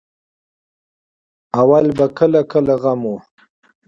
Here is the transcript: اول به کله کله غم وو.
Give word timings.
اول 1.61 1.85
به 1.97 2.05
کله 2.17 2.41
کله 2.51 2.73
غم 2.81 3.01
وو. 3.09 3.15